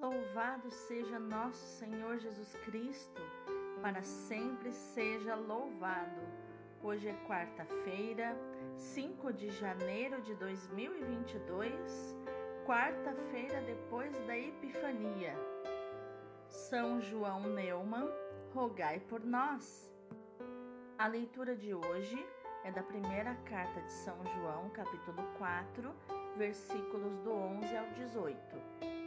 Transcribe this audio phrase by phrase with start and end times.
[0.00, 3.20] Louvado seja nosso Senhor Jesus Cristo,
[3.82, 6.20] para sempre seja louvado.
[6.80, 8.36] Hoje é quarta-feira,
[8.76, 12.16] 5 de janeiro de 2022,
[12.64, 15.34] quarta-feira depois da Epifania.
[16.46, 18.08] São João Neumann,
[18.54, 19.92] rogai por nós.
[20.96, 22.24] A leitura de hoje
[22.62, 25.92] é da primeira carta de São João, capítulo 4,
[26.36, 28.97] versículos do 11 ao 18.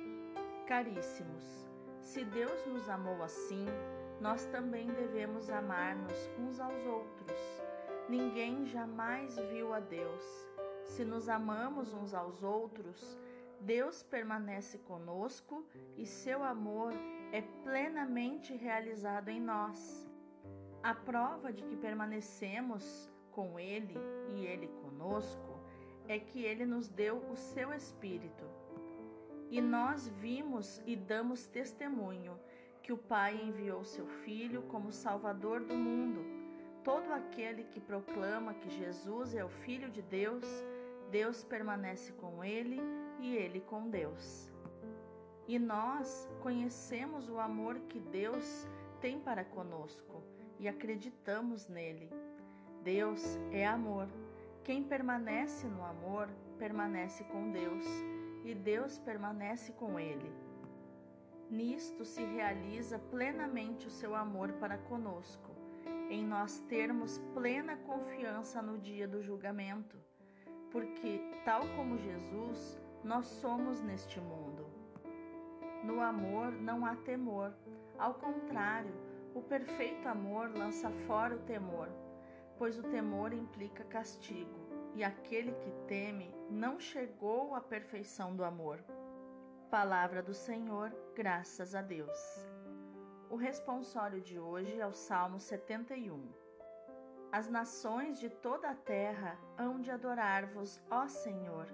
[0.72, 1.70] Caríssimos,
[2.00, 3.66] se Deus nos amou assim,
[4.22, 7.38] nós também devemos amar-nos uns aos outros.
[8.08, 10.24] Ninguém jamais viu a Deus.
[10.86, 13.20] Se nos amamos uns aos outros,
[13.60, 15.66] Deus permanece conosco
[15.98, 16.94] e seu amor
[17.34, 20.10] é plenamente realizado em nós.
[20.82, 23.98] A prova de que permanecemos com Ele
[24.30, 25.60] e Ele conosco
[26.08, 28.62] é que Ele nos deu o seu Espírito.
[29.52, 32.40] E nós vimos e damos testemunho
[32.82, 36.26] que o Pai enviou seu Filho como Salvador do mundo.
[36.86, 40.46] Todo aquele que proclama que Jesus é o Filho de Deus,
[41.12, 42.80] Deus permanece com ele
[43.20, 44.50] e ele com Deus.
[45.46, 48.66] E nós conhecemos o amor que Deus
[49.02, 50.24] tem para conosco
[50.58, 52.10] e acreditamos nele.
[52.86, 54.08] Deus é amor.
[54.64, 57.86] Quem permanece no amor permanece com Deus
[58.44, 60.32] e Deus permanece com ele.
[61.50, 65.52] Nisto se realiza plenamente o seu amor para conosco,
[66.10, 69.98] em nós termos plena confiança no dia do julgamento,
[70.72, 74.66] porque, tal como Jesus, nós somos neste mundo.
[75.84, 77.54] No amor não há temor,
[77.98, 78.94] ao contrário,
[79.36, 81.90] o perfeito amor lança fora o temor,
[82.58, 88.84] pois o temor implica castigo e aquele que teme não chegou à perfeição do amor.
[89.70, 92.20] Palavra do Senhor, graças a Deus.
[93.30, 96.30] O responsório de hoje é o Salmo 71.
[97.32, 101.68] As nações de toda a terra hão de adorar-vos, ó Senhor.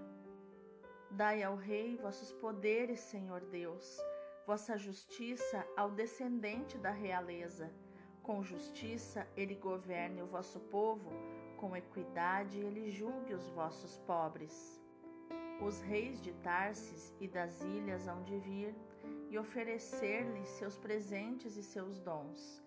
[1.09, 3.99] Dai ao Rei vossos poderes, Senhor Deus,
[4.45, 7.73] vossa justiça ao descendente da realeza.
[8.21, 11.11] Com justiça ele governe o vosso povo
[11.57, 14.79] com equidade ele julgue os vossos pobres.
[15.59, 18.75] Os reis de Tarsis e das ilhas hão de vir
[19.29, 22.63] e oferecer-lhe seus presentes e seus dons.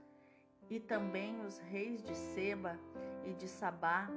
[0.68, 2.78] E também os reis de Seba
[3.24, 4.08] e de Sabá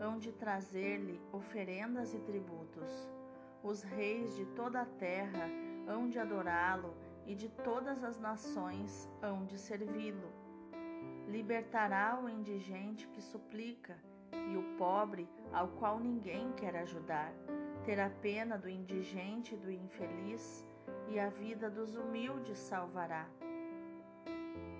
[0.00, 3.10] hão de trazer-lhe oferendas e tributos.
[3.62, 5.48] Os reis de toda a terra
[5.86, 6.94] hão de adorá-lo
[7.26, 10.32] e de todas as nações hão de servi-lo.
[11.28, 13.96] Libertará o indigente que suplica
[14.32, 17.32] e o pobre, ao qual ninguém quer ajudar,
[17.84, 20.66] terá pena do indigente e do infeliz,
[21.08, 23.28] e a vida dos humildes salvará.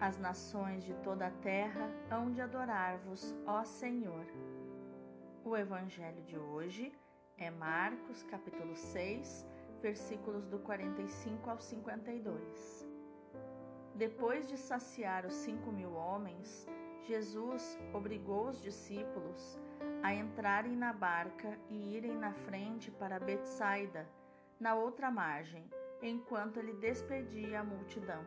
[0.00, 4.26] As nações de toda a terra hão de adorar-vos, ó Senhor.
[5.44, 6.92] O evangelho de hoje
[7.36, 9.46] é Marcos, capítulo 6,
[9.80, 12.88] versículos do 45 ao 52.
[13.94, 16.66] Depois de saciar os cinco mil homens,
[17.04, 19.58] Jesus obrigou os discípulos
[20.02, 24.08] a entrarem na barca e irem na frente para Betsaida,
[24.58, 25.68] na outra margem,
[26.00, 28.24] enquanto ele despedia a multidão.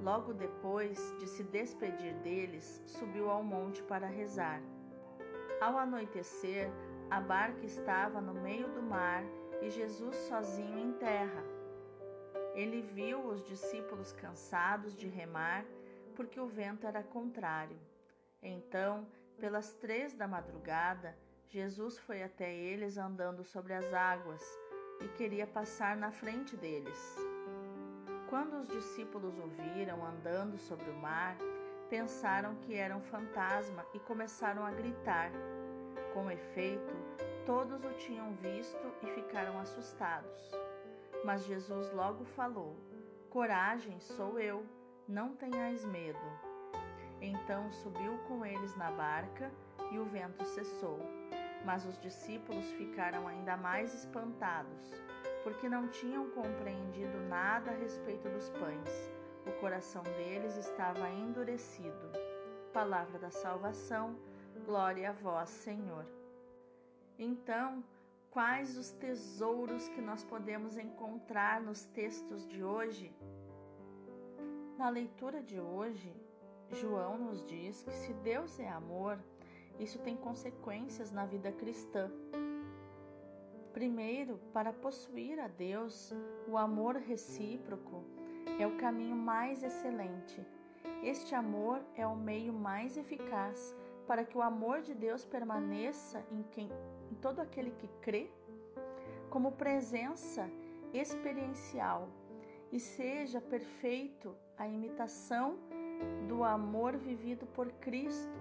[0.00, 4.62] Logo depois de se despedir deles, subiu ao monte para rezar.
[5.60, 6.70] Ao anoitecer,
[7.10, 9.24] a barca estava no meio do mar
[9.60, 11.42] e Jesus sozinho em terra.
[12.54, 15.64] Ele viu os discípulos cansados de remar
[16.16, 17.78] porque o vento era contrário.
[18.42, 19.06] Então,
[19.38, 21.16] pelas três da madrugada,
[21.48, 24.42] Jesus foi até eles andando sobre as águas
[25.00, 27.16] e queria passar na frente deles.
[28.30, 31.36] Quando os discípulos o viram andando sobre o mar,
[31.88, 35.30] pensaram que era um fantasma e começaram a gritar.
[36.12, 36.94] Com efeito,
[37.44, 40.50] todos o tinham visto e ficaram assustados.
[41.24, 42.74] Mas Jesus logo falou:
[43.30, 44.66] Coragem, sou eu
[45.08, 46.18] não tenhais medo.
[47.20, 49.50] Então subiu com eles na barca
[49.90, 50.98] e o vento cessou.
[51.64, 54.92] Mas os discípulos ficaram ainda mais espantados,
[55.42, 59.10] porque não tinham compreendido nada a respeito dos pães.
[59.46, 62.10] O coração deles estava endurecido.
[62.72, 64.16] Palavra da salvação,
[64.64, 66.04] glória a vós, Senhor.
[67.18, 67.82] Então,
[68.30, 73.14] quais os tesouros que nós podemos encontrar nos textos de hoje?
[74.78, 76.14] Na leitura de hoje,
[76.70, 79.18] João nos diz que se Deus é amor,
[79.80, 82.10] isso tem consequências na vida cristã.
[83.72, 86.12] Primeiro, para possuir a Deus,
[86.46, 88.04] o amor recíproco
[88.60, 90.46] é o caminho mais excelente.
[91.02, 93.74] Este amor é o meio mais eficaz
[94.06, 96.70] para que o amor de Deus permaneça em, quem,
[97.10, 98.30] em todo aquele que crê,
[99.30, 100.50] como presença
[100.92, 102.10] experiencial
[102.72, 105.58] e seja perfeito a imitação
[106.28, 108.38] do amor vivido por Cristo.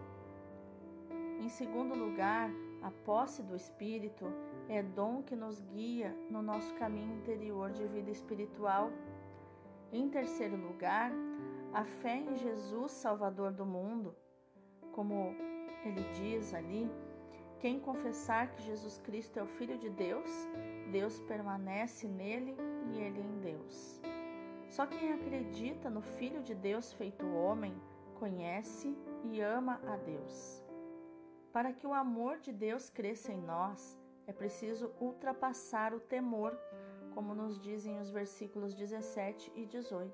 [1.40, 2.50] Em segundo lugar,
[2.82, 4.26] a posse do Espírito
[4.70, 8.92] é dom que nos guia no nosso caminho interior de vida espiritual.
[9.92, 11.12] Em terceiro lugar,
[11.74, 14.16] a fé em Jesus, Salvador do mundo.
[14.92, 15.36] Como
[15.84, 16.90] ele diz ali,
[17.60, 20.30] quem confessar que Jesus Cristo é o Filho de Deus,
[20.92, 22.56] Deus permanece nele
[22.94, 24.02] e ele em Deus.
[24.70, 27.76] Só quem acredita no Filho de Deus feito homem
[28.16, 30.64] conhece e ama a Deus.
[31.52, 33.98] Para que o amor de Deus cresça em nós,
[34.28, 36.58] é preciso ultrapassar o temor,
[37.14, 40.14] como nos dizem os versículos 17 e 18.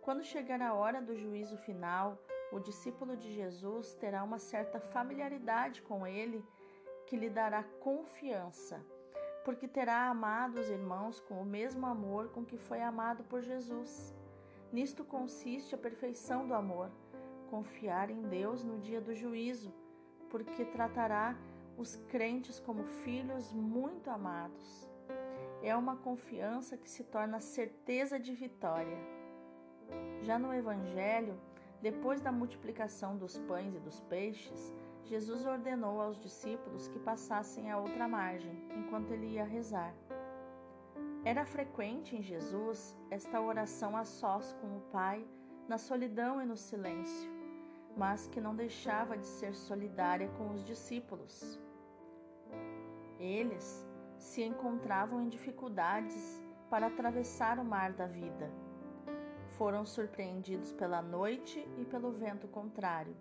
[0.00, 2.18] Quando chegar a hora do juízo final,
[2.52, 6.44] o discípulo de Jesus terá uma certa familiaridade com ele
[7.06, 8.84] que lhe dará confiança,
[9.44, 14.14] porque terá amado os irmãos com o mesmo amor com que foi amado por Jesus.
[14.72, 16.90] Nisto consiste a perfeição do amor,
[17.50, 19.74] confiar em Deus no dia do juízo,
[20.30, 21.36] porque tratará
[21.76, 24.88] os crentes como filhos muito amados.
[25.62, 28.98] É uma confiança que se torna certeza de vitória.
[30.22, 31.38] Já no Evangelho,
[31.80, 34.74] depois da multiplicação dos pães e dos peixes,
[35.04, 39.94] Jesus ordenou aos discípulos que passassem à outra margem enquanto ele ia rezar.
[41.24, 45.24] Era frequente em Jesus esta oração a sós com o Pai,
[45.68, 47.30] na solidão e no silêncio,
[47.96, 51.60] mas que não deixava de ser solidária com os discípulos.
[53.18, 53.86] Eles
[54.18, 58.50] se encontravam em dificuldades para atravessar o mar da vida.
[59.58, 63.14] Foram surpreendidos pela noite e pelo vento contrário.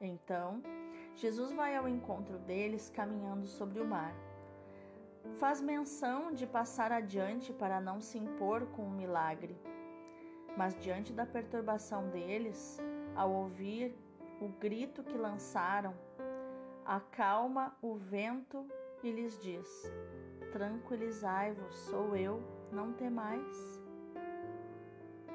[0.00, 0.62] Então,
[1.14, 4.14] Jesus vai ao encontro deles caminhando sobre o mar.
[5.38, 9.56] Faz menção de passar adiante para não se impor com um milagre.
[10.56, 12.78] Mas diante da perturbação deles,
[13.14, 13.96] ao ouvir
[14.40, 15.94] o grito que lançaram,
[16.84, 18.64] acalma o vento
[19.02, 19.92] e lhes diz:
[20.52, 22.42] Tranquilizai-vos, sou eu,
[22.72, 23.82] não temais.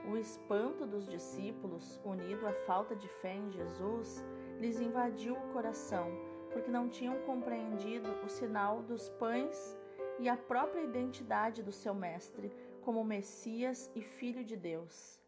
[0.09, 4.23] O espanto dos discípulos, unido à falta de fé em Jesus,
[4.63, 6.07] lhes invadiu o coração,
[6.53, 9.77] porque não tinham compreendido o sinal dos pães
[10.17, 12.49] e a própria identidade do seu Mestre
[12.81, 15.19] como Messias e Filho de Deus.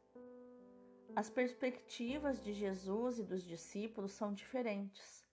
[1.13, 5.27] As perspectivas de Jesus e dos discípulos são diferentes.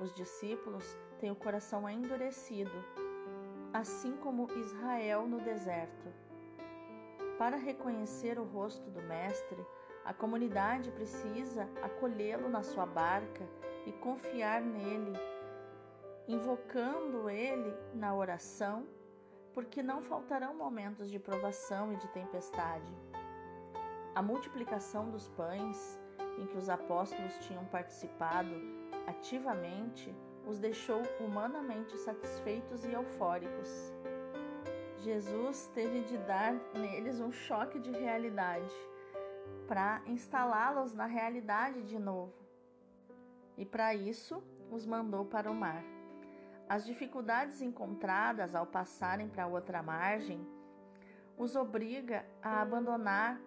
[0.00, 2.72] Os discípulos têm o coração endurecido,
[3.74, 6.08] assim como Israel no deserto.
[7.36, 9.62] Para reconhecer o rosto do Mestre,
[10.04, 13.48] a comunidade precisa acolhê-lo na sua barca
[13.86, 15.18] e confiar nele,
[16.28, 18.86] invocando ele na oração,
[19.54, 22.92] porque não faltarão momentos de provação e de tempestade.
[24.14, 25.98] A multiplicação dos pães,
[26.38, 28.54] em que os apóstolos tinham participado
[29.06, 30.14] ativamente,
[30.46, 33.92] os deixou humanamente satisfeitos e eufóricos.
[34.98, 38.74] Jesus teve de dar neles um choque de realidade
[39.66, 42.34] para instalá-los na realidade de novo.
[43.56, 45.84] E para isso, os mandou para o mar.
[46.68, 50.46] As dificuldades encontradas ao passarem para outra margem
[51.36, 53.40] os obriga a abandonar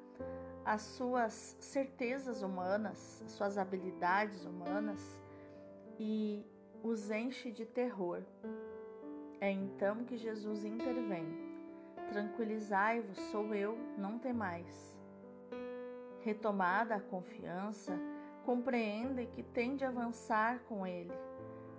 [0.66, 5.22] as suas certezas humanas, suas habilidades humanas
[5.98, 6.46] e
[6.84, 8.22] os enche de terror.
[9.40, 11.26] É então que Jesus intervém.
[12.10, 14.97] Tranquilizai-vos, sou eu, não temais.
[16.22, 17.98] Retomada a confiança,
[18.46, 21.14] compreende que tem de avançar com Ele,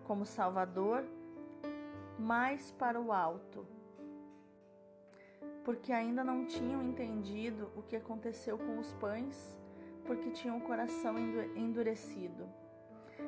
[0.05, 1.05] como Salvador,
[2.19, 3.67] mais para o alto,
[5.65, 9.57] porque ainda não tinham entendido o que aconteceu com os pães,
[10.05, 11.17] porque tinham o coração
[11.55, 12.49] endurecido.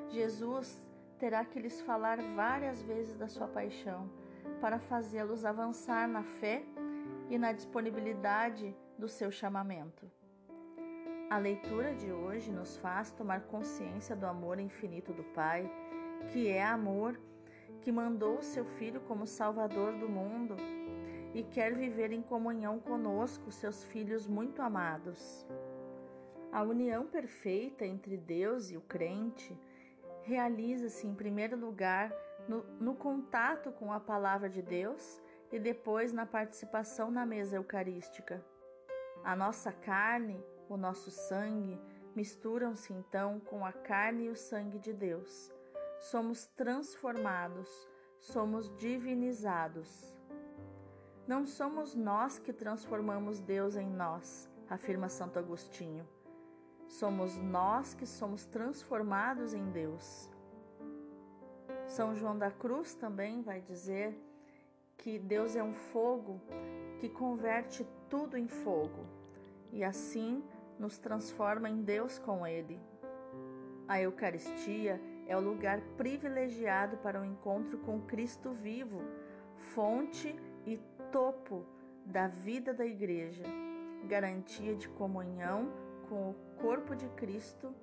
[0.08, 0.82] Jesus
[1.18, 4.10] terá que lhes falar várias vezes da sua paixão,
[4.60, 6.64] para fazê-los avançar na fé
[7.28, 10.10] e na disponibilidade do seu chamamento.
[11.30, 15.70] A leitura de hoje nos faz tomar consciência do amor infinito do Pai,
[16.32, 17.16] que é amor,
[17.82, 20.56] que mandou o seu Filho como Salvador do mundo
[21.32, 25.46] e quer viver em comunhão conosco, seus filhos muito amados.
[26.50, 29.56] A união perfeita entre Deus e o crente
[30.22, 32.12] realiza-se, em primeiro lugar,
[32.48, 35.22] no, no contato com a palavra de Deus
[35.52, 38.44] e depois na participação na mesa eucarística.
[39.22, 40.42] A nossa carne,
[40.74, 41.80] o nosso sangue,
[42.14, 45.52] misturam-se então com a carne e o sangue de Deus.
[46.00, 47.68] Somos transformados,
[48.18, 50.14] somos divinizados.
[51.26, 56.08] Não somos nós que transformamos Deus em nós, afirma Santo Agostinho.
[56.88, 60.30] Somos nós que somos transformados em Deus.
[61.86, 64.18] São João da Cruz também vai dizer
[64.96, 66.40] que Deus é um fogo
[66.98, 69.06] que converte tudo em fogo
[69.72, 70.42] e assim
[70.80, 72.80] nos transforma em Deus com Ele.
[73.86, 79.02] A Eucaristia é o lugar privilegiado para o encontro com Cristo vivo,
[79.74, 80.34] fonte
[80.64, 80.78] e
[81.12, 81.66] topo
[82.06, 83.44] da vida da Igreja,
[84.08, 85.70] garantia de comunhão
[86.08, 87.74] com o corpo de Cristo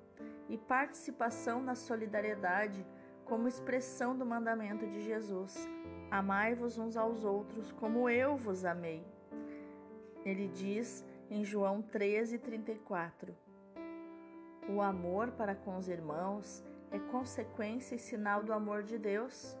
[0.48, 2.84] e participação na solidariedade
[3.24, 5.68] como expressão do mandamento de Jesus:
[6.10, 9.06] Amai-vos uns aos outros como eu vos amei.
[10.24, 13.34] Ele diz em João 13:34.
[14.68, 19.56] O amor para com os irmãos é consequência e sinal do amor de Deus,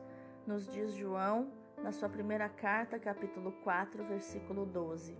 [0.46, 5.16] nos diz João na sua primeira carta, capítulo 4, versículo 12.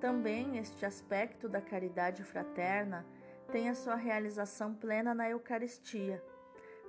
[0.00, 3.06] Também este aspecto da caridade fraterna
[3.50, 6.22] tem a sua realização plena na Eucaristia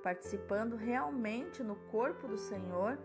[0.08, 2.98] participando realmente no corpo do Senhor,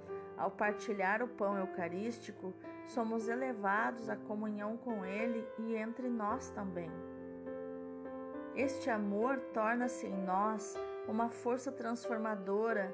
[0.42, 2.52] ao partilhar o pão eucarístico,
[2.84, 6.90] somos elevados à comunhão com Ele e entre nós também.
[8.56, 12.92] Este amor torna-se em nós uma força transformadora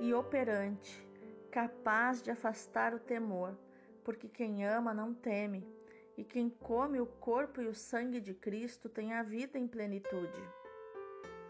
[0.00, 1.06] e operante,
[1.50, 3.54] capaz de afastar o temor,
[4.02, 5.68] porque quem ama não teme,
[6.16, 10.42] e quem come o corpo e o sangue de Cristo tem a vida em plenitude.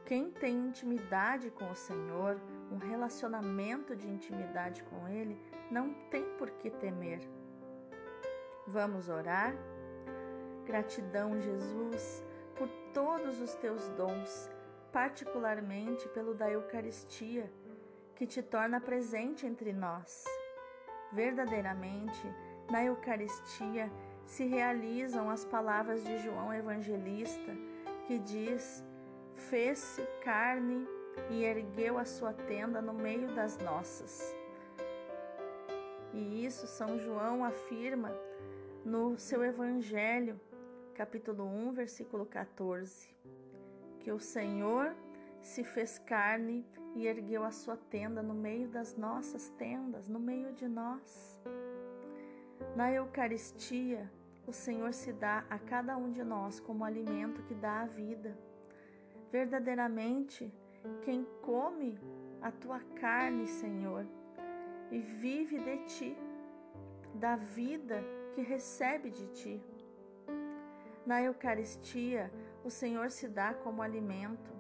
[0.04, 2.40] Quem tem intimidade com o Senhor,
[2.76, 5.40] um relacionamento de intimidade com Ele,
[5.71, 7.21] não tem por que temer.
[8.66, 9.54] Vamos orar?
[10.64, 12.23] Gratidão, Jesus,
[12.54, 14.50] por todos os teus dons,
[14.92, 17.50] particularmente pelo da Eucaristia,
[18.14, 20.25] que te torna presente entre nós.
[21.12, 22.23] Verdadeiramente,
[22.71, 23.90] na Eucaristia
[24.26, 27.56] se realizam as palavras de João Evangelista,
[28.06, 28.85] que diz
[29.35, 30.87] fez-se carne
[31.30, 34.35] e ergueu a sua tenda no meio das nossas.
[36.12, 38.12] E isso São João afirma
[38.85, 40.40] no seu Evangelho,
[40.94, 43.08] capítulo 1, versículo 14,
[44.00, 44.94] que o Senhor
[45.42, 50.52] se fez carne e ergueu a sua tenda no meio das nossas tendas, no meio
[50.52, 51.40] de nós.
[52.75, 54.11] Na Eucaristia,
[54.46, 58.38] o Senhor se dá a cada um de nós como alimento que dá a vida.
[59.30, 60.52] Verdadeiramente,
[61.02, 61.98] quem come
[62.40, 64.06] a tua carne, Senhor,
[64.90, 66.16] e vive de ti,
[67.14, 68.02] da vida
[68.34, 69.62] que recebe de ti.
[71.04, 72.30] Na Eucaristia,
[72.64, 74.52] o Senhor se dá como alimento,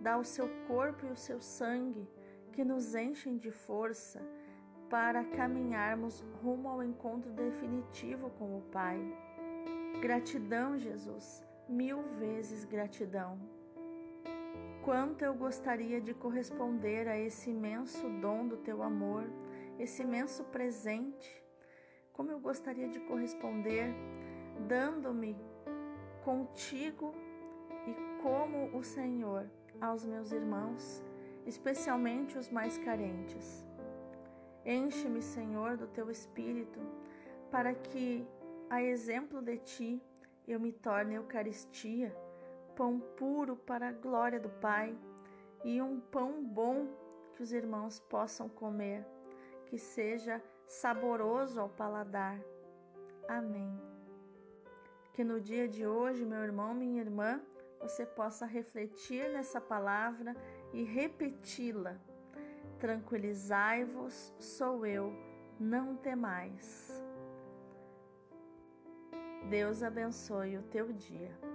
[0.00, 2.08] dá o seu corpo e o seu sangue
[2.52, 4.20] que nos enchem de força
[4.88, 8.98] para caminharmos rumo ao encontro definitivo com o Pai.
[10.00, 13.38] Gratidão, Jesus, mil vezes gratidão.
[14.84, 19.24] Quanto eu gostaria de corresponder a esse imenso dom do teu amor,
[19.78, 21.42] esse imenso presente.
[22.12, 23.94] Como eu gostaria de corresponder,
[24.68, 25.34] dando-me
[26.22, 27.14] contigo
[27.86, 29.50] e como o Senhor
[29.80, 31.02] aos meus irmãos,
[31.46, 33.64] especialmente os mais carentes.
[34.66, 36.78] Enche-me, Senhor, do teu espírito,
[37.50, 38.28] para que,
[38.68, 40.02] a exemplo de ti,
[40.46, 42.14] eu me torne Eucaristia
[42.76, 44.96] pão puro para a glória do Pai
[45.64, 46.88] e um pão bom
[47.34, 49.04] que os irmãos possam comer,
[49.66, 52.38] que seja saboroso ao paladar.
[53.28, 53.80] Amém.
[55.12, 57.40] Que no dia de hoje, meu irmão, minha irmã,
[57.80, 60.36] você possa refletir nessa palavra
[60.72, 61.96] e repeti-la.
[62.78, 65.12] Tranquilizai-vos, sou eu,
[65.58, 67.02] não temais.
[69.48, 71.53] Deus abençoe o teu dia.